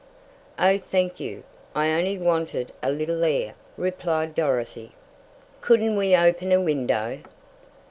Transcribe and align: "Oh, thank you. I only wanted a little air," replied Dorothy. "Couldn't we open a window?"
"Oh, 0.57 0.79
thank 0.79 1.19
you. 1.19 1.43
I 1.75 1.91
only 1.91 2.17
wanted 2.17 2.71
a 2.81 2.91
little 2.91 3.23
air," 3.23 3.53
replied 3.77 4.33
Dorothy. 4.33 4.93
"Couldn't 5.61 5.95
we 5.95 6.15
open 6.15 6.51
a 6.51 6.59
window?" 6.59 7.19